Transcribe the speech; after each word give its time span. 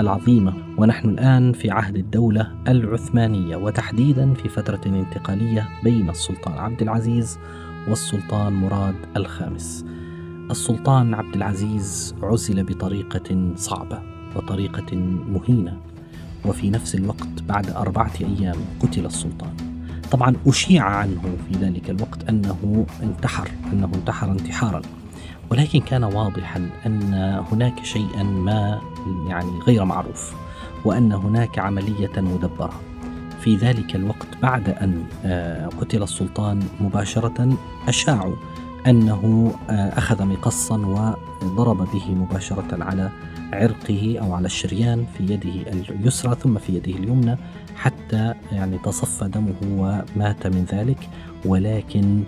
العظيمة 0.00 0.54
ونحن 0.78 1.08
الآن 1.08 1.52
في 1.52 1.70
عهد 1.70 1.96
الدولة 1.96 2.54
العثمانية 2.68 3.56
وتحديدا 3.56 4.34
في 4.34 4.48
فترة 4.48 4.80
انتقالية 4.86 5.68
بين 5.84 6.10
السلطان 6.10 6.58
عبد 6.58 6.82
العزيز 6.82 7.38
والسلطان 7.88 8.52
مراد 8.52 8.94
الخامس. 9.16 9.84
السلطان 10.50 11.14
عبد 11.14 11.34
العزيز 11.34 12.14
عزل 12.22 12.64
بطريقة 12.64 13.52
صعبة 13.56 14.02
وطريقة 14.36 14.96
مهينة 15.28 15.76
وفي 16.44 16.70
نفس 16.70 16.94
الوقت 16.94 17.42
بعد 17.48 17.70
أربعة 17.70 18.12
أيام 18.20 18.56
قتل 18.80 19.06
السلطان. 19.06 19.56
طبعا 20.12 20.36
أشيع 20.46 20.84
عنه 20.84 21.22
في 21.22 21.58
ذلك 21.58 21.90
الوقت 21.90 22.28
أنه 22.28 22.86
انتحر 23.02 23.48
أنه 23.72 23.90
انتحر 23.94 24.32
انتحارا 24.32 24.82
ولكن 25.50 25.80
كان 25.80 26.04
واضحا 26.04 26.70
أن 26.86 27.14
هناك 27.52 27.84
شيئا 27.84 28.22
ما 28.22 28.80
يعني 29.26 29.58
غير 29.66 29.84
معروف 29.84 30.34
وأن 30.84 31.12
هناك 31.12 31.58
عملية 31.58 32.12
مدبرة. 32.16 32.80
في 33.40 33.56
ذلك 33.56 33.94
الوقت 33.96 34.26
بعد 34.42 34.68
أن 34.68 35.04
آه، 35.24 35.66
قتل 35.66 36.02
السلطان 36.02 36.62
مباشرة 36.80 37.56
أشاعوا 37.88 38.34
أنه 38.86 39.52
آه، 39.70 39.98
أخذ 39.98 40.24
مقصا 40.24 40.76
وضرب 40.76 41.76
به 41.92 42.14
مباشرة 42.14 42.84
على 42.84 43.10
عرقه 43.52 44.18
أو 44.20 44.34
على 44.34 44.46
الشريان 44.46 45.06
في 45.18 45.24
يده 45.24 45.72
اليسرى 45.90 46.34
ثم 46.34 46.58
في 46.58 46.76
يده 46.76 46.92
اليمنى 46.92 47.36
حتى 47.76 48.34
يعني 48.52 48.78
تصفى 48.78 49.28
دمه 49.28 49.54
ومات 49.70 50.46
من 50.46 50.64
ذلك. 50.72 51.08
ولكن 51.44 52.22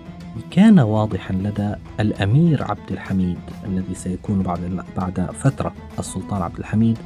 كان 0.51 0.79
واضحا 0.79 1.33
لدى 1.33 1.75
الأمير 1.99 2.63
عبد 2.63 2.91
الحميد 2.91 3.37
الذي 3.65 3.95
سيكون 3.95 4.41
بعد 4.41 4.83
بعد 4.97 5.29
فترة 5.31 5.73
السلطان 5.99 6.41
عبد 6.41 6.57
الحميد 6.59 6.97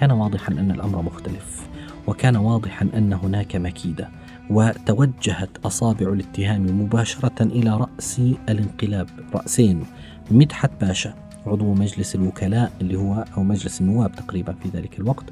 كان 0.00 0.10
واضحا 0.10 0.52
أن 0.52 0.70
الأمر 0.70 1.02
مختلف 1.02 1.68
وكان 2.06 2.36
واضحا 2.36 2.88
أن 2.94 3.12
هناك 3.12 3.56
مكيدة. 3.56 4.08
وتوجهت 4.50 5.50
أصابع 5.64 6.12
الاتهام 6.12 6.82
مباشرة 6.82 7.42
إلى 7.42 7.76
رأس 7.76 8.20
الانقلاب 8.48 9.06
رأسين 9.34 9.84
مدحت 10.30 10.70
باشا 10.80 11.14
عضو 11.46 11.74
مجلس 11.74 12.14
الوكلاء 12.14 12.72
اللي 12.80 12.96
هو 12.98 13.24
أو 13.36 13.42
مجلس 13.42 13.80
النواب 13.80 14.12
تقريبا 14.12 14.52
في 14.52 14.68
ذلك 14.68 14.98
الوقت 15.00 15.24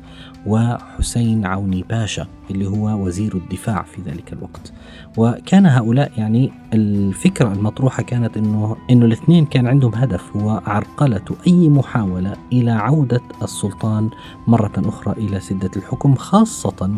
وحسين 0.47 1.47
عوني 1.47 1.83
باشا 1.83 2.27
اللي 2.51 2.67
هو 2.67 3.05
وزير 3.07 3.37
الدفاع 3.37 3.83
في 3.83 4.03
ذلك 4.03 4.33
الوقت. 4.33 4.73
وكان 5.17 5.67
هؤلاء 5.67 6.13
يعني 6.17 6.53
الفكرة 6.75 7.53
المطروحة 7.53 8.03
كانت 8.03 8.37
أنه 8.37 8.77
أنه 8.91 9.07
الاثنين 9.07 9.47
كان 9.47 9.67
عندهم 9.67 9.95
هدف 9.95 10.37
هو 10.37 10.63
عرقلة 10.67 11.25
أي 11.47 11.69
محاولة 11.69 12.37
إلى 12.53 12.71
عودة 12.71 13.21
السلطان 13.43 14.11
مرة 14.47 14.73
أخرى 14.77 15.13
إلى 15.13 15.41
سدة 15.41 15.71
الحكم 15.77 16.15
خاصة 16.15 16.91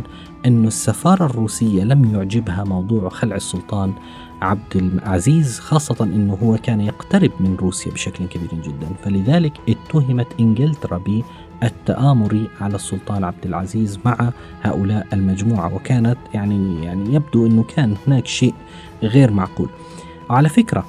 أن 0.47 0.67
السفارة 0.67 1.25
الروسية 1.25 1.85
لم 1.85 2.15
يعجبها 2.15 2.65
موضوع 2.65 3.09
خلع 3.09 3.37
السلطان 3.37 3.93
عبد 4.43 4.77
العزيز 4.77 5.61
خاصة 5.61 6.05
أنه 6.05 6.39
هو 6.43 6.57
كان 6.57 6.81
يقترب 6.81 7.31
من 7.41 7.57
روسيا 7.57 7.93
بشكل 7.93 8.27
كبير 8.27 8.49
جدا. 8.65 8.89
فلذلك 9.05 9.53
اتهمت 9.69 10.27
إنجلترا 10.41 11.03
بالتآمر 11.63 12.47
على 12.61 12.75
السلطان 12.75 13.25
عبد 13.25 13.47
العزيز 13.47 13.99
مع 14.05 14.33
هؤلاء 14.63 15.07
المجموعة. 15.13 15.75
وكانت 15.75 16.19
يعني 16.35 16.85
يعني 16.85 17.15
يبدو 17.15 17.47
أنه 17.47 17.63
كان 17.63 17.97
هناك 18.07 18.27
شيء 18.27 18.55
غير 19.03 19.31
معقول. 19.31 19.69
وعلى 20.31 20.49
فكرة 20.49 20.85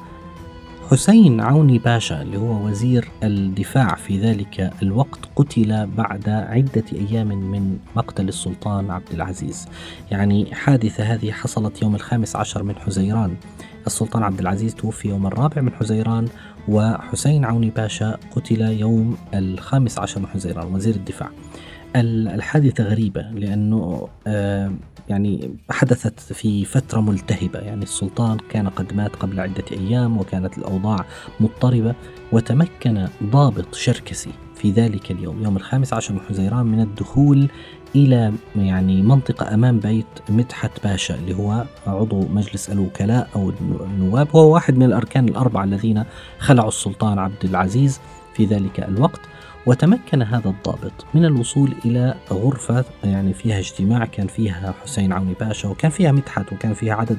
حسين 0.92 1.42
عوني 1.42 1.78
باشا 1.78 2.22
اللي 2.22 2.38
هو 2.38 2.66
وزير 2.66 3.08
الدفاع 3.24 3.96
في 3.96 4.20
ذلك 4.20 4.74
الوقت 4.82 5.20
قتل 5.36 5.88
بعد 5.88 6.30
عدة 6.30 6.84
أيام 6.94 7.28
من 7.28 7.78
مقتل 7.96 8.28
السلطان 8.28 8.92
عبد 8.92 9.14
العزيز. 9.14 9.68
يعني 10.12 10.56
حادثة 10.56 11.04
هذه 11.04 11.32
حصلت 11.32 11.82
يوم 11.82 11.96
الخامس 11.96 12.36
عشر 12.36 12.64
من 12.64 12.76
حزيران. 12.76 13.36
السلطان 13.88 14.24
عبد 14.24 14.40
العزيز 14.40 14.76
توفي 14.76 15.08
يوم 15.08 15.28
الرابع 15.28 15.62
من 15.62 15.74
حزيران 15.74 16.28
وحسين 16.68 17.46
عوني 17.46 17.70
باشا 17.70 18.18
قتل 18.36 18.62
يوم 18.62 19.18
الخامس 19.34 20.00
عشر 20.00 20.20
من 20.20 20.28
حزيران 20.28 20.74
وزير 20.74 20.96
الدفاع. 20.96 21.30
الحادثة 21.96 22.84
غريبة 22.84 23.22
لأنه 23.22 24.08
آه، 24.28 24.72
يعني 25.10 25.56
حدثت 25.70 26.20
في 26.20 26.66
فترة 26.66 27.02
ملتهبة. 27.02 27.60
يعني 27.60 27.84
السلطان 27.84 28.38
كان 28.50 28.70
قد 28.70 28.94
مات 28.94 29.16
قبل 29.16 29.40
عدة 29.40 29.64
أيام 29.72 30.18
وكانت 30.18 30.58
الأوضاع 30.58 31.06
مضطربة 31.40 31.96
وتمكن 32.32 33.08
ضابط 33.24 33.76
شركسي 33.76 34.32
في 34.56 34.72
ذلك 34.72 35.12
اليوم 35.12 35.44
يوم 35.44 35.58
الخامس 35.58 35.94
عشر 35.94 36.14
من 36.14 36.20
حزيران 36.30 36.66
من 36.66 36.82
الدخول 36.82 37.50
إلى 37.96 38.34
يعني 38.56 39.02
منطقة 39.02 39.54
أمام 39.54 39.80
بيت 39.80 40.06
مدحت 40.30 40.84
باشا 40.84 41.16
اللي 41.16 41.36
هو 41.36 41.66
عضو 41.88 42.28
مجلس 42.28 42.70
الوكلاء 42.70 43.30
أو 43.36 43.54
النواب. 43.82 44.28
هو 44.36 44.54
واحد 44.54 44.78
من 44.78 44.84
الأركان 44.84 45.30
الأربعة 45.30 45.64
الذين 45.64 46.04
خلعوا 46.40 46.68
السلطان 46.68 47.20
عبد 47.20 47.46
العزيز 47.46 48.00
في 48.34 48.46
ذلك 48.46 48.80
الوقت. 48.80 49.20
وتمكن 49.66 50.22
هذا 50.22 50.50
الضابط 50.50 51.06
من 51.14 51.26
الوصول 51.26 51.74
إلى 51.86 52.16
غرفة 52.32 52.86
يعني 53.04 53.34
فيها 53.34 53.60
اجتماع 53.60 54.06
كان 54.06 54.28
فيها 54.28 54.74
حسين 54.84 55.14
عوني 55.14 55.34
باشا 55.40 55.70
وكان 55.70 55.92
فيها 55.92 56.12
مدحت 56.12 56.54
وكان 56.54 56.74
فيها 56.74 56.94
عدد 56.94 57.18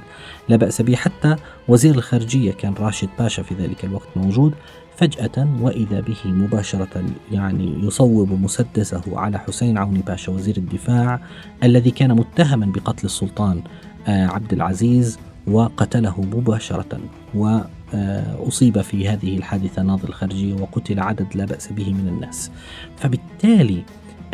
لا 0.48 0.56
بأس 0.56 0.82
به. 0.82 0.97
حتى 0.97 1.36
وزير 1.69 1.94
الخارجية 1.94 2.52
كان 2.52 2.75
راشد 2.75 3.08
باشا 3.19 3.42
في 3.42 3.54
ذلك 3.54 3.84
الوقت 3.84 4.08
موجود. 4.16 4.54
فجأة 4.97 5.48
وإذا 5.60 6.00
به 6.00 6.16
مباشرة 6.25 7.04
يعني 7.32 7.86
يصوب 7.86 8.32
مسدسه 8.32 9.02
على 9.06 9.38
حسين 9.38 9.78
عوني 9.78 10.02
باشا 10.06 10.32
وزير 10.32 10.56
الدفاع 10.56 11.20
الذي 11.62 11.91
كان 11.91 12.12
متهما 12.12 12.66
بقتل 12.66 13.04
السلطان 13.06 13.62
آه، 14.08 14.26
عبد 14.26 14.52
العزيز 14.52 15.19
وقتله 15.47 16.20
مباشرة. 16.20 17.00
وأصيب 18.38 18.80
في 18.80 19.08
هذه 19.08 19.36
الحادثة 19.36 19.82
ناظر 19.82 20.08
الخارجية 20.08 20.54
وقتل 20.54 21.00
عدد 21.00 21.26
لا 21.34 21.44
بأس 21.44 21.72
به 21.72 21.92
من 21.92 22.08
الناس. 22.08 22.50
فبالتالي 22.97 23.82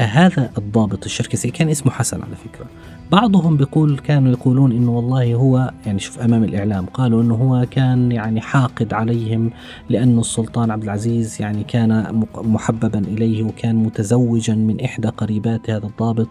هذا 0.01 0.51
الضابط 0.59 1.05
الشركسي 1.05 1.51
كان 1.51 1.69
اسمه 1.69 1.93
حسن 1.93 2.23
على 2.23 2.37
فكرة. 2.37 2.67
بعضهم 3.13 3.57
بيقول 3.57 3.99
كانوا 3.99 4.33
يقولون 4.33 4.73
إنه 4.73 4.91
والله 4.91 5.35
هو 5.35 5.73
يعني 5.87 5.99
شوف 5.99 6.19
أمام 6.19 6.45
الإعلام 6.45 6.87
قالوا 6.87 7.23
إنه 7.23 7.35
هو 7.35 7.67
كان 7.71 8.13
يعني 8.13 8.41
حاقد 8.41 8.95
عليهم 8.95 9.51
لأنه 9.89 10.21
السلطان 10.21 10.71
عبد 10.71 10.83
العزيز 10.83 11.43
يعني 11.43 11.65
كان 11.65 12.23
محببا 12.35 12.99
إليه 12.99 13.43
وكان 13.43 13.77
متزوجا 13.77 14.55
من 14.55 14.81
إحدى 14.81 15.09
قريبات 15.09 15.71
هذا 15.71 15.87
الضابط. 15.87 16.29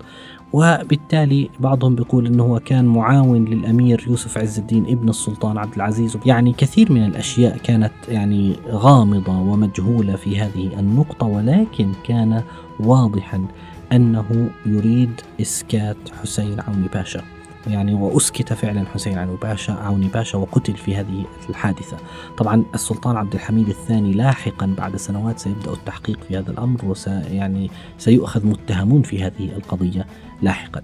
وبالتالي 0.53 1.49
بعضهم 1.59 1.95
بيقول 1.95 2.25
إنه 2.25 2.43
هو 2.43 2.59
كان 2.59 2.85
معاون 2.85 3.45
للأمير 3.45 4.05
يوسف 4.07 4.37
عز 4.37 4.59
الدين 4.59 4.85
ابن 4.85 5.09
السلطان 5.09 5.57
عبد 5.57 5.75
العزيز. 5.75 6.17
يعني 6.25 6.53
كثير 6.53 6.91
من 6.91 7.05
الأشياء 7.05 7.57
كانت 7.57 7.91
يعني 8.09 8.55
غامضة 8.69 9.39
ومجهولة 9.39 10.15
في 10.15 10.39
هذه 10.39 10.79
النقطة 10.79 11.25
ولكن 11.25 11.91
كان 12.03 12.43
واضحا 12.79 13.45
أنه 13.91 14.49
يريد 14.65 15.21
إسكات 15.41 15.97
حسين 16.21 16.59
عوني 16.59 16.87
باشا. 16.93 17.21
يعني 17.67 17.93
وأسكت 17.93 18.53
فعلا 18.53 18.85
حسين 18.93 19.17
عوني 19.17 19.37
باشا 19.41 19.73
عوني 19.73 20.07
باشا 20.07 20.37
وقتل 20.37 20.73
في 20.73 20.95
هذه 20.95 21.25
الحادثة. 21.49 21.97
طبعا 22.37 22.63
السلطان 22.73 23.17
عبد 23.17 23.33
الحميد 23.33 23.69
الثاني 23.69 24.13
لاحقا 24.13 24.75
بعد 24.77 24.95
سنوات 24.95 25.39
سيبدأ 25.39 25.73
التحقيق 25.73 26.19
في 26.27 26.37
هذا 26.37 26.51
الأمر 26.51 26.85
وسيعني 26.85 27.71
سيؤخذ 27.97 28.47
متهمون 28.47 29.01
في 29.01 29.23
هذه 29.23 29.55
القضية 29.55 30.05
لاحقا. 30.41 30.81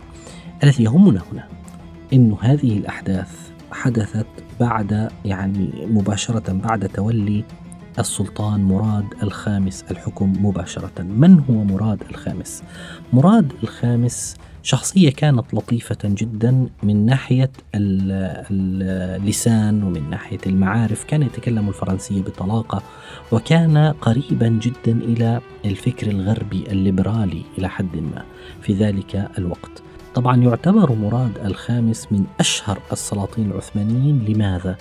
الذي 0.63 0.83
يهمنا 0.83 1.21
هنا 1.31 1.47
أن 2.13 2.35
هذه 2.41 2.77
الأحداث 2.77 3.51
حدثت 3.71 4.27
بعد 4.59 5.09
يعني 5.25 5.88
مباشرة 5.89 6.53
بعد 6.53 6.89
تولي 6.89 7.44
السلطان 8.00 8.63
مراد 8.63 9.06
الخامس 9.24 9.86
الحكم 9.91 10.33
مباشرة. 10.39 11.01
من 11.01 11.39
هو 11.50 11.63
مراد 11.63 12.03
الخامس؟ 12.09 12.63
مراد 13.13 13.53
الخامس 13.63 14.36
شخصية 14.63 15.10
كانت 15.10 15.54
لطيفة 15.54 15.98
جدا 16.04 16.68
من 16.83 17.06
ناحية 17.06 17.51
اللسان 18.51 19.83
ومن 19.83 20.10
ناحية 20.10 20.38
المعارف. 20.45 21.04
كان 21.04 21.21
يتكلم 21.21 21.69
الفرنسية 21.69 22.21
بطلاقة 22.21 22.83
وكان 23.31 23.77
قريبا 23.77 24.48
جدا 24.48 24.92
إلى 24.92 25.42
الفكر 25.65 26.07
الغربي 26.07 26.63
الليبرالي 26.68 27.42
إلى 27.57 27.69
حد 27.69 27.95
ما 27.95 28.24
في 28.62 28.74
ذلك 28.74 29.30
الوقت. 29.38 29.83
طبعا 30.15 30.38
يعتبر 30.38 30.92
مراد 30.92 31.38
الخامس 31.45 32.07
من 32.12 32.24
أشهر 32.39 32.80
السلاطين 32.92 33.51
العثمانيين. 33.51 34.25
لماذا؟ 34.25 34.77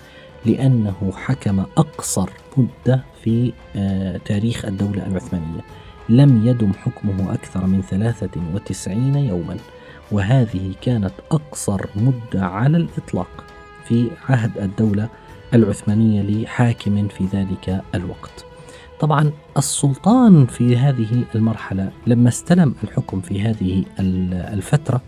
لأنه 0.46 1.12
حكم 1.14 1.64
أقصر 1.76 2.30
مدة 2.56 3.04
في 3.24 3.52
آه، 3.76 4.16
تاريخ 4.16 4.64
الدولة 4.64 5.06
العثمانية. 5.06 5.60
لم 6.08 6.46
يدم 6.46 6.72
حكمه 6.72 7.34
أكثر 7.34 7.66
من 7.66 7.82
93 7.82 9.14
يوما 9.16 9.56
وهذه 10.12 10.74
كانت 10.80 11.12
أقصر 11.30 11.86
مدة 11.96 12.46
على 12.46 12.76
الإطلاق 12.76 13.44
في 13.84 14.10
عهد 14.28 14.58
الدولة 14.58 15.08
العثمانية 15.54 16.22
لحاكم 16.22 17.08
في 17.08 17.24
ذلك 17.32 17.82
الوقت. 17.94 18.44
طبعا 19.00 19.32
السلطان 19.56 20.46
في 20.46 20.76
هذه 20.76 21.24
المرحلة 21.34 21.90
لما 22.06 22.28
استلم 22.28 22.74
الحكم 22.84 23.20
في 23.20 23.42
هذه 23.42 23.84
الفترة 24.52 25.00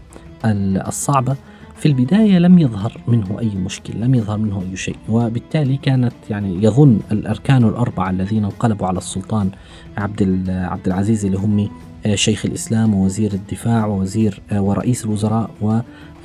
الصعبة 0.45 1.37
في 1.77 1.87
البداية 1.87 2.39
لم 2.39 2.59
يظهر 2.59 3.01
منه 3.09 3.41
أي 3.41 3.49
مشكل 3.49 4.01
لم 4.01 4.15
يظهر 4.15 4.39
منه 4.39 4.63
أي 4.63 4.77
شيء 4.77 4.97
وبالتالي 5.09 5.77
كانت 5.77 6.13
يعني 6.31 6.65
يظن 6.65 7.01
الأركان 7.13 7.65
الأربعة 7.65 8.11
الذين 8.11 8.45
انقلبوا 8.45 8.87
على 8.87 8.99
السلطان 8.99 9.51
عبد 9.99 10.45
عبد 10.49 10.87
العزيز 10.87 11.25
اللي 11.25 11.39
هم 11.39 11.69
آه، 12.07 12.15
شيخ 12.15 12.47
الإسلام 12.47 12.95
ووزير 12.95 13.33
الدفاع 13.33 13.87
ووزير 13.87 14.41
آه، 14.53 14.63
ورئيس 14.63 15.05
الوزراء 15.05 15.51
و 15.61 15.71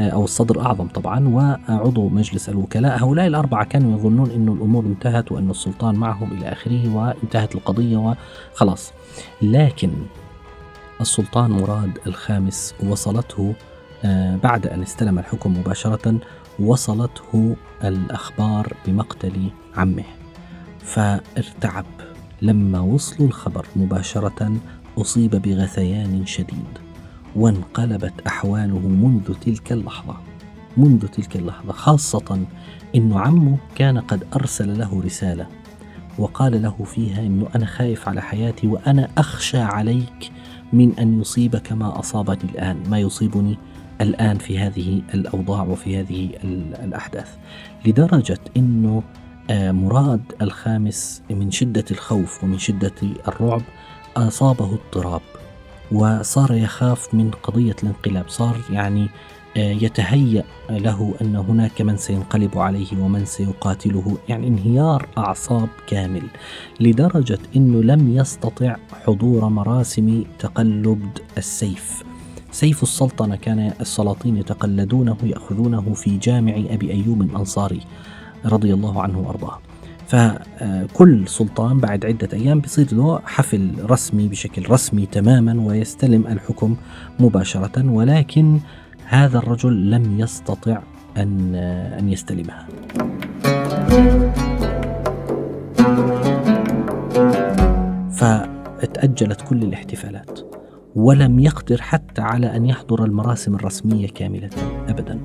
آه، 0.01 0.09
أو 0.09 0.23
الصدر 0.23 0.55
الأعظم 0.55 0.87
طبعا 0.87 1.27
وعضو 1.27 2.09
مجلس 2.09 2.49
الوكلاء. 2.49 3.03
هؤلاء 3.03 3.27
الأربعة 3.27 3.65
كانوا 3.65 3.99
يظنون 3.99 4.31
أن 4.31 4.47
الأمور 4.47 4.85
انتهت 4.85 5.31
وأن 5.31 5.49
السلطان 5.49 5.95
معهم 5.95 6.31
إلى 6.31 6.51
آخره 6.51 6.95
وانتهت 6.95 7.55
القضية 7.55 8.15
وخلاص. 8.53 8.91
لكن 9.41 9.91
السلطان 11.01 11.51
مراد 11.51 11.91
الخامس 12.07 12.75
وصلته 12.83 13.53
بعد 14.43 14.67
أن 14.67 14.81
استلم 14.81 15.19
الحكم 15.19 15.57
مباشرة 15.57 16.19
وصلته 16.59 17.55
الأخبار 17.83 18.73
بمقتل 18.87 19.49
عمه. 19.75 20.03
فارتعب. 20.79 21.85
لما 22.41 22.79
وصلوا 22.79 23.27
الخبر 23.27 23.65
مباشرة 23.75 24.53
أصيب 24.97 25.35
بغثيان 25.35 26.25
شديد 26.25 26.79
وانقلبت 27.35 28.13
أحواله 28.27 28.79
منذ 28.79 29.33
تلك 29.33 29.71
اللحظة. 29.71 30.17
منذ 30.77 31.07
تلك 31.07 31.35
اللحظة 31.35 31.73
خاصة 31.73 32.45
أن 32.95 33.13
عمه 33.13 33.57
كان 33.75 33.99
قد 33.99 34.23
أرسل 34.35 34.77
له 34.79 35.01
رسالة 35.01 35.47
وقال 36.17 36.61
له 36.61 36.83
فيها 36.85 37.19
أنه 37.19 37.47
أنا 37.55 37.65
خايف 37.65 38.09
على 38.09 38.21
حياتي 38.21 38.67
وأنا 38.67 39.09
أخشى 39.17 39.57
عليك 39.57 40.31
من 40.73 40.99
أن 40.99 41.21
يصيبك 41.21 41.71
ما 41.71 41.99
أصابني 41.99 42.51
الآن 42.51 42.83
ما 42.89 42.99
يصيبني 42.99 43.57
الآن 44.01 44.37
في 44.37 44.59
هذه 44.59 45.01
الأوضاع 45.13 45.63
وفي 45.63 45.99
هذه 45.99 46.29
الأحداث. 46.83 47.37
لدرجة 47.85 48.39
أنه 48.57 49.03
آه، 49.49 49.71
مراد 49.71 50.21
الخامس 50.41 51.21
من 51.29 51.51
شدة 51.51 51.85
الخوف 51.91 52.43
ومن 52.43 52.57
شدة 52.57 52.93
الرعب 53.27 53.61
أصابه 54.17 54.65
اضطراب 54.73 55.21
وصار 55.91 56.53
يخاف 56.53 57.13
من 57.13 57.31
قضية 57.31 57.75
الانقلاب. 57.83 58.29
صار 58.29 58.57
يعني 58.69 59.09
آه، 59.57 59.71
يتهيأ 59.71 60.43
له 60.69 61.15
أن 61.21 61.35
هناك 61.35 61.81
من 61.81 61.97
سينقلب 61.97 62.57
عليه 62.57 62.97
ومن 62.99 63.25
سيقاتله. 63.25 64.17
يعني 64.29 64.47
انهيار 64.47 65.07
أعصاب 65.17 65.69
كامل. 65.87 66.23
لدرجة 66.79 67.39
أنه 67.55 67.83
لم 67.83 68.17
يستطع 68.17 68.75
حضور 69.05 69.49
مراسم 69.49 70.23
تقلد 70.39 71.19
السيف. 71.37 72.08
سيف 72.51 72.83
السلطنة 72.83 73.35
كان 73.35 73.73
السلاطين 73.81 74.37
يتقلدونه 74.37 75.17
يأخذونه 75.23 75.93
في 75.93 76.17
جامع 76.17 76.53
أبي 76.69 76.91
أيوب 76.91 77.21
الأنصاري 77.21 77.79
رضي 78.45 78.73
الله 78.73 79.01
عنه 79.01 79.19
وأرضاه 79.19 79.59
فكل 80.07 81.27
سلطان 81.27 81.77
بعد 81.77 82.05
عدة 82.05 82.29
أيام 82.33 82.59
بيصير 82.59 82.87
له 82.91 83.19
حفل 83.25 83.71
رسمي 83.83 84.27
بشكل 84.27 84.69
رسمي 84.69 85.05
تماما 85.05 85.61
ويستلم 85.67 86.27
الحكم 86.27 86.75
مباشرة 87.19 87.91
ولكن 87.91 88.59
هذا 89.05 89.37
الرجل 89.37 89.91
لم 89.91 90.19
يستطع 90.19 90.81
أن 91.17 91.55
أن 91.99 92.09
يستلمها. 92.09 92.67
فتأجلت 98.11 99.41
كل 99.41 99.63
الاحتفالات 99.63 100.39
ولم 100.95 101.39
يقدر 101.39 101.81
حتى 101.81 102.21
على 102.21 102.55
أن 102.55 102.65
يحضر 102.65 103.05
المراسم 103.05 103.55
الرسمية 103.55 104.07
كاملة 104.07 104.49
ابدا 104.87 105.19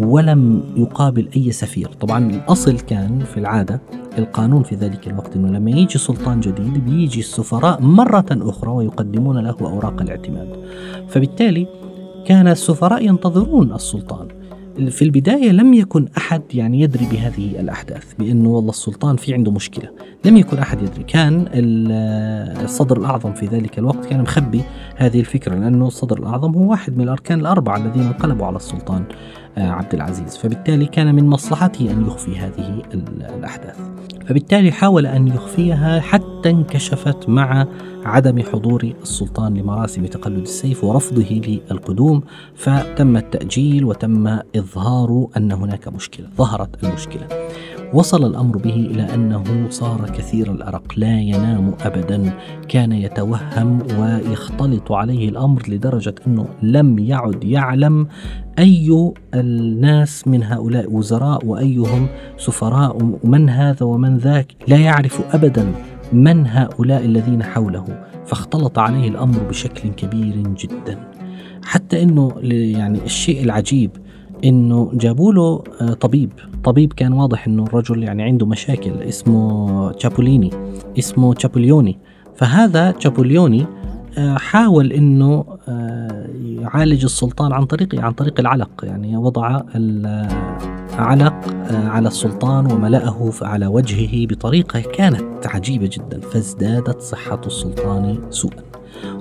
ولم 0.00 0.62
يقابل 0.76 1.28
أي 1.36 1.52
سفير. 1.52 1.88
طبعا 1.92 2.30
الأصل 2.30 2.80
كان 2.80 3.18
في 3.18 3.40
العادة 3.40 3.80
القانون 4.18 4.62
في 4.62 4.74
ذلك 4.74 5.08
الوقت 5.08 5.36
إنه 5.36 5.48
لما 5.48 5.70
يجي 5.70 5.98
سلطان 5.98 6.40
جديد 6.40 6.84
بيجي 6.84 7.20
السفراء 7.20 7.82
مرة 7.82 8.26
أخرى 8.30 8.70
ويقدمون 8.70 9.38
له 9.38 9.56
أوراق 9.60 10.02
الاعتماد. 10.02 10.48
فبالتالي 11.08 11.66
كان 12.26 12.48
السفراء 12.48 13.06
ينتظرون 13.06 13.72
السلطان. 13.72 14.28
في 14.88 15.02
البداية 15.02 15.50
لم 15.50 15.74
يكن 15.74 16.08
أحد 16.16 16.42
يعني 16.54 16.80
يدري 16.80 17.06
بهذه 17.12 17.60
الأحداث 17.60 18.14
بأنه 18.18 18.48
والله 18.48 18.70
السلطان 18.70 19.16
في 19.16 19.34
عنده 19.34 19.52
مشكلة. 19.52 19.90
لم 20.24 20.36
يكن 20.36 20.58
أحد 20.58 20.82
يدري. 20.82 21.04
كان 21.04 21.48
الصدر 22.64 22.96
الأعظم 22.96 23.32
في 23.32 23.46
ذلك 23.46 23.78
الوقت 23.78 24.06
كان 24.06 24.22
مخبي 24.22 24.62
هذه 24.96 25.20
الفكرة 25.20 25.54
لأنه 25.54 25.86
الصدر 25.86 26.18
الأعظم 26.18 26.54
هو 26.54 26.70
واحد 26.70 26.96
من 26.96 27.04
الأركان 27.04 27.40
الأربعة 27.40 27.76
الذين 27.76 28.02
انقلبوا 28.02 28.46
على 28.46 28.56
السلطان 28.56 29.04
آه، 29.58 29.70
عبد 29.70 29.94
العزيز. 29.94 30.36
فبالتالي 30.36 30.86
كان 30.86 31.14
من 31.14 31.26
مصلحته 31.26 31.90
أن 31.90 32.06
يخفي 32.06 32.38
هذه 32.38 32.82
الأحداث. 33.38 33.76
فبالتالي 34.26 34.72
حاول 34.72 35.06
أن 35.06 35.28
يخفيها 35.28 36.00
حتى 36.00 36.29
انكشفت 36.46 37.28
مع 37.28 37.66
عدم 38.04 38.42
حضور 38.42 38.92
السلطان 39.02 39.54
لمراسم 39.54 40.06
تقلد 40.06 40.42
السيف 40.42 40.84
ورفضه 40.84 41.40
للقدوم 41.70 42.22
فتم 42.54 43.16
التأجيل 43.16 43.84
وتم 43.84 44.38
إظهار 44.56 45.26
أن 45.36 45.52
هناك 45.52 45.88
مشكلة 45.88 46.26
ظهرت 46.36 46.84
المشكلة. 46.84 47.28
وصل 47.94 48.26
الأمر 48.26 48.56
به 48.56 48.74
إلى 48.74 49.14
أنه 49.14 49.44
صار 49.70 50.10
كثير 50.10 50.52
الأرق 50.52 50.92
لا 50.96 51.20
ينام 51.20 51.74
ابدا. 51.80 52.32
كان 52.68 52.92
يتوهم 52.92 53.78
ويختلط 53.98 54.92
عليه 54.92 55.28
الأمر 55.28 55.62
لدرجة 55.68 56.14
أنه 56.26 56.46
لم 56.62 56.98
يعد 56.98 57.44
يعلم 57.44 58.06
أي 58.58 59.12
الناس 59.34 60.28
من 60.28 60.42
هؤلاء 60.42 60.92
وزراء 60.92 61.46
وأيهم 61.46 62.06
سفراء 62.36 63.18
ومن 63.24 63.48
هذا 63.48 63.86
ومن 63.86 64.16
ذاك 64.16 64.52
لا 64.68 64.76
يعرف 64.76 65.34
ابدا 65.34 65.72
من 66.12 66.46
هؤلاء 66.46 67.04
الذين 67.04 67.42
حوله؟ 67.42 67.84
فاختلط 68.26 68.78
عليه 68.78 69.08
الأمر 69.08 69.38
بشكل 69.48 69.88
كبير 69.88 70.34
جدا. 70.36 70.98
حتى 71.64 72.02
إنه 72.02 72.32
يعني 72.42 73.04
الشيء 73.04 73.44
العجيب 73.44 73.90
إنه 74.44 74.90
جابوا 74.94 75.32
له 75.32 75.64
آه، 75.80 75.92
طبيب. 75.92 76.30
طبيب 76.64 76.92
كان 76.92 77.12
واضح 77.12 77.46
إنه 77.46 77.62
الرجل 77.64 78.02
يعني 78.02 78.22
عنده 78.22 78.46
مشاكل 78.46 79.02
اسمه 79.02 79.92
تشابوليني 79.92 80.50
اسمه 80.98 81.34
تشابوليوني. 81.34 81.98
فهذا 82.36 82.90
تشابوليوني 82.90 83.66
حاول 84.18 84.92
إنه 84.92 85.44
آه، 85.68 86.26
يعالج 86.44 87.04
السلطان 87.04 87.52
عن 87.52 87.64
طريق 87.64 88.00
عن 88.00 88.12
طريق 88.12 88.40
العلق. 88.40 88.70
يعني 88.82 89.16
وضع 89.16 89.60
العلق 89.74 91.34
على 91.70 92.08
السلطان 92.08 92.72
وملأه 92.72 93.32
على 93.42 93.66
وجهه 93.66 94.26
بطريقة 94.26 94.80
كانت 94.80 95.46
عجيبة 95.46 95.90
جدا 95.92 96.20
فازدادت 96.20 97.00
صحة 97.00 97.40
السلطان 97.46 98.18
سوءا 98.30 98.62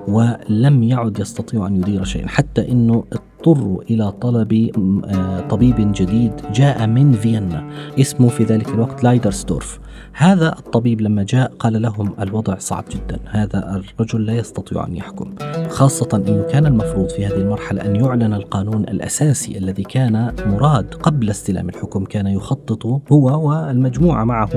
ولم 0.08 0.84
يعد 0.84 1.19
يستطيع 1.19 1.67
أن 1.67 1.75
يدير 1.75 2.03
شيئا 2.03 2.27
حتى 2.27 2.72
أنه 2.72 3.03
اضطروا 3.39 3.81
إلى 3.81 4.12
طلب 4.12 4.72
آه، 5.05 5.39
طبيب 5.39 5.75
جديد 5.77 6.31
جاء 6.53 6.88
من 6.88 7.12
فيينا. 7.12 7.69
اسمه 8.00 8.27
في 8.27 8.43
ذلك 8.43 8.69
الوقت 8.69 9.03
لايدرستورف. 9.03 9.79
هذا 10.13 10.55
الطبيب 10.60 11.01
لما 11.01 11.24
جاء 11.24 11.51
قال 11.60 11.81
لهم 11.81 12.13
الوضع 12.19 12.58
صعب 12.58 12.84
جدا. 12.91 13.19
هذا 13.25 13.81
الرجل 14.00 14.25
لا 14.25 14.34
يستطيع 14.34 14.88
أن 14.88 14.96
يحكم. 14.96 15.36
خاصة 15.69 16.10
أنه 16.13 16.43
كان 16.51 16.65
المفروض 16.65 17.10
في 17.10 17.25
هذه 17.25 17.36
المرحلة 17.36 17.86
أن 17.86 17.96
يعلن 17.96 18.34
القانون 18.34 18.84
الأساسي 18.84 19.58
الذي 19.58 19.84
كان 19.84 20.34
مراد 20.46 20.93
قبل 20.93 21.29
استلام 21.29 21.69
الحكم 21.69 22.05
كان 22.05 22.27
يخطط 22.27 22.86
هو 22.86 23.50
والمجموعة 23.50 24.24
معه 24.24 24.50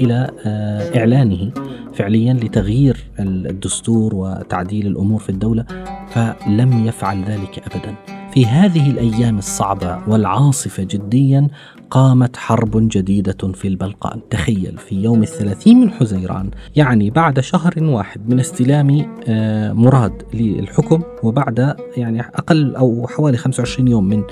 إلى 0.00 0.30
آه، 0.46 0.98
إعلانه 0.98 1.50
فعليا 1.94 2.34
لتغيير 2.34 2.96
الدستور 3.18 4.14
وتعديل 4.14 4.86
الأمور 4.86 5.20
في 5.20 5.30
الدولة 5.30 5.64
فلم 6.08 6.86
يفعل 6.86 7.24
ذلك 7.24 7.58
أبدا. 7.58 8.19
في 8.34 8.46
هذه 8.46 8.90
الأيام 8.90 9.38
الصعبة 9.38 9.98
والعاصفة 10.08 10.82
جديا 10.82 11.48
قامت 11.90 12.36
حرب 12.36 12.70
جديدة 12.74 13.52
في 13.52 13.68
البلقان. 13.68 14.20
تخيل 14.30 14.78
في 14.78 15.02
يوم 15.02 15.22
الثلاثين 15.22 15.80
من 15.80 15.90
حزيران 15.90 16.50
يعني 16.76 17.10
بعد 17.10 17.40
شهر 17.40 17.74
واحد 17.78 18.28
من 18.28 18.40
استلام 18.40 19.06
آه، 19.28 19.72
مراد 19.72 20.22
للحكم 20.34 21.02
وبعد 21.22 21.76
يعني 21.96 22.20
أقل 22.20 22.76
أو 22.76 23.06
حوالي 23.06 23.36
25 23.36 23.88
يوم 23.88 24.04
من 24.04 24.22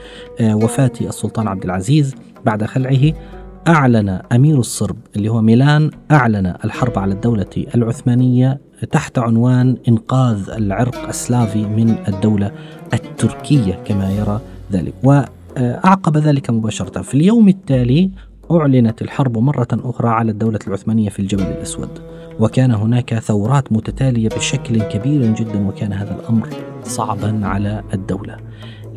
آه، 0.41 0.57
وفاة 0.57 0.93
السلطان 1.01 1.49
عبد 1.49 1.65
العزيز 1.65 2.15
بعد 2.45 2.65
خلعه 2.65 3.13
أعلن 3.69 4.09
أمير 4.33 4.59
الصرب 4.59 4.97
اللي 5.17 5.29
هو 5.29 5.43
ميلان 5.43 5.91
أعلن 6.11 6.55
الحرب 6.65 6.99
على 6.99 7.15
الدولة 7.15 7.67
العثمانية 7.75 8.61
تحت 8.85 9.19
عنوان 9.19 9.77
إنقاذ 9.89 10.51
العرق 10.51 11.09
السلافي 11.09 11.67
من 11.67 11.97
الدولة 12.09 12.53
التركية 12.95 13.75
كما 13.85 14.13
يرى 14.13 14.41
ذلك. 14.73 14.95
وأعقب 15.03 16.17
ذلك 16.17 16.51
مباشرة. 16.51 17.03
في 17.03 17.15
اليوم 17.15 17.49
التالي 17.49 18.11
أعلنت 18.51 19.03
الحرب 19.03 19.39
مرة 19.39 19.69
أخرى 19.73 20.09
على 20.09 20.31
الدولة 20.31 20.59
العثمانية 20.67 21.09
في 21.09 21.19
الجبل 21.19 21.43
الأسود. 21.43 21.89
وكان 22.41 22.71
هناك 22.71 23.15
ثورات 23.15 23.73
متتالية 23.73 24.29
بشكل 24.29 24.83
كبير 24.83 25.35
جدا 25.35 25.69
وكان 25.69 25.93
هذا 25.93 26.15
الأمر 26.21 26.49
صعبا 26.85 27.47
على 27.47 27.83
الدولة. 27.95 28.37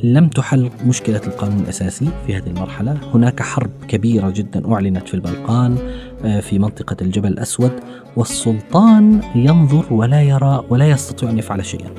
لم 0.04 0.28
تحل 0.28 0.70
مشكلة 0.86 1.22
القانون 1.28 1.60
الأساسي 1.60 2.10
في 2.28 2.38
هذه 2.38 2.48
المرحلة. 2.48 2.98
هناك 3.14 3.42
حرب 3.42 3.70
كبيرة 3.88 4.30
جدا 4.30 4.74
أعلنت 4.74 5.08
في 5.08 5.14
البلقان 5.14 5.78
آه، 6.26 6.40
في 6.40 6.60
منطقة 6.60 6.96
الجبل 7.02 7.28
الأسود. 7.28 7.72
والسلطان 8.15 9.22
ينظر 9.36 9.86
ولا 9.94 10.22
يرى 10.22 10.63
ولا 10.70 10.89
يستطيع 10.89 11.30
أن 11.30 11.38
يفعل 11.38 11.65
شيئا. 11.65 11.89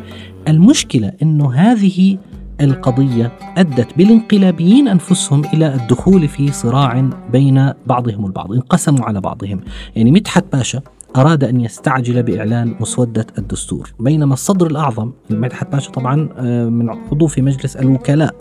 المشكلة 0.48 1.12
أنه 1.22 1.52
هذه 1.52 2.18
القضية 2.60 3.32
أدت 3.56 3.98
بالانقلابيين 3.98 4.88
أنفسهم 4.88 5.44
إلى 5.44 5.74
الدخول 5.74 6.28
في 6.28 6.52
صراع 6.52 7.10
بين 7.32 7.72
بعضهم 7.86 8.26
البعض 8.26 8.52
انقسموا 8.52 9.04
على 9.04 9.20
بعضهم. 9.20 9.60
يعني 9.96 10.10
مدحت 10.10 10.44
باشا 10.52 10.80
أراد 11.16 11.44
أن 11.44 11.60
يستعجل 11.60 12.22
بإعلان 12.22 12.74
مسودة 12.80 13.26
الدستور 13.38 13.92
بينما 14.00 14.34
الصدر 14.34 14.66
الأعظم 14.66 15.12
مدحت 15.30 15.72
باشا 15.72 15.90
طبعا 15.90 16.28
آه، 16.38 16.68
من 16.68 16.90
عضو 16.90 17.26
في 17.26 17.42
مجلس 17.42 17.76
الوكلاء 17.76 18.34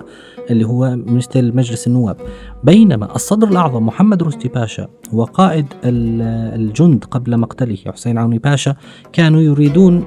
اللي 0.49 0.65
هو 0.65 0.95
مثل 1.05 1.55
مجلس 1.55 1.87
النواب. 1.87 2.17
بينما 2.63 3.15
الصدر 3.15 3.47
الأعظم 3.47 3.85
محمد 3.85 4.23
رشدي 4.23 4.47
باشا 4.47 4.87
وقائد 5.13 5.65
الجند 5.83 7.03
قبل 7.03 7.37
مقتله 7.37 7.77
حسين 7.87 8.17
عوني 8.17 8.39
باشا 8.39 8.75
كانوا 9.13 9.41
يريدون 9.41 10.05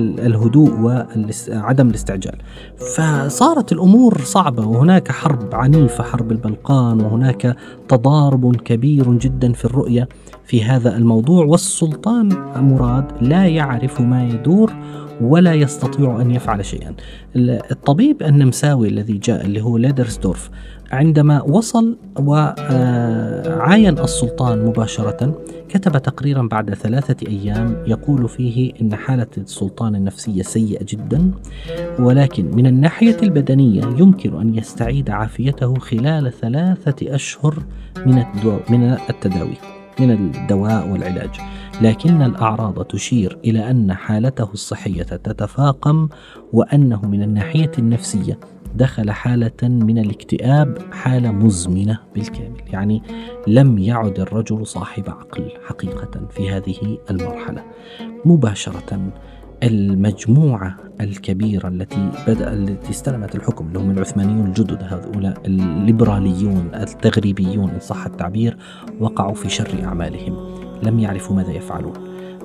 الهدوء 0.00 0.80
وعدم 0.80 1.88
الاستعجال. 1.88 2.38
فصارت 2.96 3.72
الأمور 3.72 4.18
صعبة 4.18 4.66
وهناك 4.66 5.12
حرب 5.12 5.54
عنيفة 5.54 6.04
حرب 6.04 6.32
البلقان 6.32 7.00
وهناك 7.00 7.56
تضارب 7.88 8.56
كبير 8.56 9.12
جدا 9.12 9.52
في 9.52 9.64
الرؤية 9.64 10.08
في 10.44 10.64
هذا 10.64 10.96
الموضوع. 10.96 11.44
والسلطان 11.44 12.28
مراد 12.56 13.04
لا 13.20 13.46
يعرف 13.46 14.00
ما 14.00 14.28
يدور 14.28 14.72
ولا 15.20 15.54
يستطيع 15.54 16.20
أن 16.20 16.30
يفعل 16.30 16.64
شيئا. 16.64 16.94
الطبيب 17.70 18.22
النمساوي 18.22 18.88
الذي 18.88 19.18
جاء 19.18 19.46
اللي 19.46 19.60
هو 19.60 19.76
ليدرسدورف 19.76 20.50
عندما 20.92 21.42
وصل 21.42 21.96
وعاين 22.18 23.98
السلطان 23.98 24.64
مباشرة 24.64 25.42
كتب 25.68 25.98
تقريرا 25.98 26.42
بعد 26.42 26.74
ثلاثة 26.74 27.26
أيام 27.28 27.76
يقول 27.86 28.28
فيه 28.28 28.72
إن 28.80 28.94
حالة 28.94 29.26
السلطان 29.38 29.94
النفسية 29.94 30.42
سيئة 30.42 30.84
جدا 30.88 31.30
ولكن 31.98 32.50
من 32.56 32.66
الناحية 32.66 33.16
البدنية 33.22 33.82
يمكن 33.82 34.40
أن 34.40 34.54
يستعيد 34.54 35.10
عافيته 35.10 35.74
خلال 35.74 36.32
ثلاثة 36.32 37.14
أشهر 37.14 37.54
من 38.70 38.96
التداوي. 39.10 39.75
من 40.00 40.10
الدواء 40.10 40.88
والعلاج. 40.88 41.40
لكن 41.82 42.22
الأعراض 42.22 42.84
تشير 42.84 43.38
إلى 43.44 43.70
أن 43.70 43.94
حالته 43.94 44.48
الصحية 44.52 45.02
تتفاقم 45.02 46.08
وأنه 46.52 47.00
من 47.06 47.22
الناحية 47.22 47.72
النفسية 47.78 48.38
دخل 48.74 49.10
حالة 49.10 49.62
من 49.62 49.98
الاكتئاب 49.98 50.78
حالة 50.92 51.30
مزمنة 51.30 51.98
بالكامل. 52.14 52.62
يعني 52.66 53.02
لم 53.46 53.78
يعد 53.78 54.20
الرجل 54.20 54.66
صاحب 54.66 55.10
عقل 55.10 55.52
حقيقة 55.66 56.26
في 56.30 56.50
هذه 56.50 56.98
المرحلة. 57.10 57.64
مباشرة 58.24 59.12
المجموعة 59.62 60.76
الكبيرة 61.00 61.68
التي 61.68 62.10
بدأ 62.28 62.52
التي 62.52 62.90
استلمت 62.90 63.34
الحكم 63.34 63.66
اللي 63.66 63.78
هم 63.78 63.90
العثمانيون 63.90 64.46
الجدد 64.46 64.82
هؤلاء 64.82 65.42
الليبراليون 65.46 66.70
التغريبيون 66.74 67.70
إن 67.70 67.80
صح 67.80 68.06
التعبير 68.06 68.56
وقعوا 69.00 69.34
في 69.34 69.48
شر 69.48 69.84
أعمالهم. 69.84 70.36
لم 70.82 70.98
يعرفوا 70.98 71.36
ماذا 71.36 71.52
يفعلون. 71.52 71.94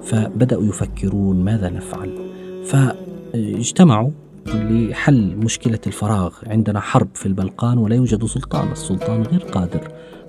فبدأوا 0.04 0.64
يفكرون 0.64 1.44
ماذا 1.44 1.70
نفعل. 1.70 2.18
فاجتمعوا 2.66 4.10
لحل 4.48 5.36
مشكلة 5.36 5.80
الفراغ. 5.88 6.34
عندنا 6.48 6.80
حرب 6.80 7.10
في 7.14 7.26
البلقان 7.26 7.78
ولا 7.78 7.96
يوجد 7.96 8.26
سلطان. 8.26 8.72
السلطان 8.72 9.22
غير 9.22 9.40
قادر. 9.40 9.88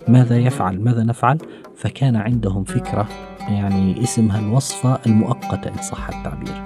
ماذا 0.09 0.39
يفعل؟ 0.39 0.81
ماذا 0.81 1.03
نفعل؟ 1.03 1.39
فكان 1.77 2.17
عندهم 2.17 2.65
فكرة 2.65 3.09
يعني 3.49 4.03
اسمها 4.03 4.39
الوصفة 4.41 4.99
المؤقتة 5.07 5.71
إن 5.71 5.83
صح 5.83 6.09
التعبير. 6.09 6.63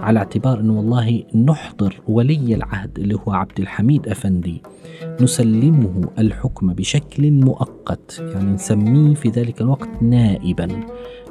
على 0.00 0.18
اعتبار 0.18 0.60
أنه 0.60 0.72
والله 0.72 1.22
نحضر 1.34 2.00
ولي 2.08 2.54
العهد 2.54 2.98
اللي 2.98 3.14
هو 3.14 3.32
عبد 3.32 3.60
الحميد 3.60 4.08
أفندي 4.08 4.62
نسلمه 5.20 6.08
الحكم 6.18 6.72
بشكل 6.72 7.30
مؤقت 7.30 8.18
يعني 8.20 8.52
نسميه 8.52 9.14
في 9.14 9.28
ذلك 9.28 9.60
الوقت 9.60 9.88
نائبا. 10.02 10.68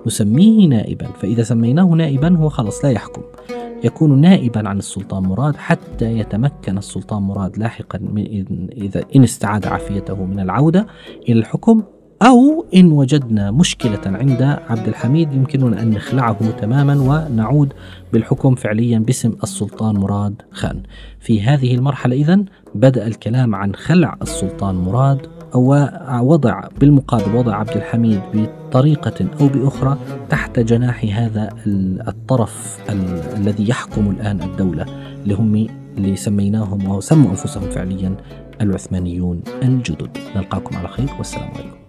نسميه 0.08 0.68
نائبا 0.68 1.06
فإذا 1.06 1.44
سميناه 1.44 1.84
نائبا 1.84 2.38
هو 2.38 2.50
خلص 2.50 2.86
لا 2.86 2.92
يحكم. 2.92 3.22
يكون 3.84 4.22
نائبا 4.22 4.70
عن 4.70 4.78
السلطان 4.78 5.24
مراد 5.24 5.56
حتى 5.56 6.20
يتمكن 6.20 6.78
السلطان 6.78 7.24
مراد 7.24 7.58
لاحقا 7.58 8.00
إذا 8.78 9.04
إن 9.16 9.24
استعاد 9.24 9.68
عافيته 9.68 10.26
من 10.26 10.40
العودة 10.40 10.88
إلى 11.30 11.40
الحكم 11.40 11.84
أو 12.22 12.66
إن 12.76 12.92
وجدنا 12.92 13.52
مشكلة 13.52 14.02
عند 14.06 14.42
عبد 14.70 14.88
الحميد 14.88 15.34
يمكننا 15.34 15.82
أن 15.82 15.90
نخلعه 15.90 16.52
تماما 16.52 16.94
ونعود 16.94 17.74
بالحكم 18.14 18.56
فعليا 18.56 19.00
باسم 19.00 19.34
السلطان 19.44 19.96
مراد 19.96 20.42
خان. 20.52 20.84
في 21.20 21.42
هذه 21.42 21.76
المرحلة 21.76 22.16
إذن 22.16 22.46
بدأ 22.76 23.08
الكلام 23.08 23.56
عن 23.56 23.76
خلع 23.76 24.18
السلطان 24.22 24.76
مراد 24.76 25.28
ووضع 25.54 26.68
بالمقابل 26.80 27.36
وضع 27.36 27.56
عبد 27.56 27.76
الحميد 27.76 28.22
بطريقة 28.34 29.28
أو 29.42 29.48
بأخرى 29.48 29.98
تحت 30.30 30.60
جناح 30.60 31.06
هذا 31.20 31.50
الطرف 32.08 32.80
الذي 33.38 33.70
يحكم 33.70 34.10
الآن 34.10 34.42
الدولة 34.42 34.86
اللي 35.24 35.34
هم 35.34 35.68
اللي 35.98 36.16
سميناهم 36.16 36.90
وسموا 36.90 37.32
أنفسهم 37.32 37.70
فعليا 37.70 38.16
العثمانيون 38.62 39.42
الجدد 39.64 40.18
نلقاكم 40.36 40.78
على 40.78 40.88
خير 40.88 41.10
والسلام 41.18 41.50
عليكم 41.56 41.89